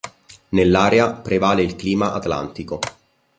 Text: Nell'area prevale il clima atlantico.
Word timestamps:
Nell'area 0.49 1.13
prevale 1.13 1.61
il 1.61 1.75
clima 1.75 2.13
atlantico. 2.13 2.79